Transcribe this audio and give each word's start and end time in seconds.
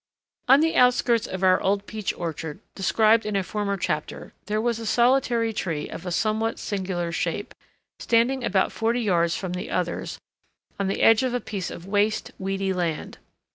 On 0.47 0.61
the 0.61 0.75
outskirts 0.75 1.27
of 1.27 1.43
our 1.43 1.61
old 1.61 1.85
peach 1.85 2.11
orchard, 2.15 2.59
described 2.73 3.23
in 3.23 3.35
a 3.35 3.43
former 3.43 3.77
chapter, 3.77 4.33
there 4.47 4.59
was 4.59 4.79
a 4.79 4.85
solitary 4.87 5.53
tree 5.53 5.87
of 5.87 6.07
a 6.07 6.11
somewhat 6.11 6.57
singular 6.57 7.11
shape, 7.11 7.53
standing 7.99 8.43
about 8.43 8.71
forty 8.71 9.01
yards 9.01 9.35
from 9.35 9.53
the 9.53 9.69
others 9.69 10.17
on 10.79 10.87
the 10.87 11.03
edge 11.03 11.21
of 11.21 11.35
a 11.35 11.39
piece 11.39 11.69
of 11.69 11.85
waste 11.85 12.31
weedy 12.39 12.73
land. 12.73 13.19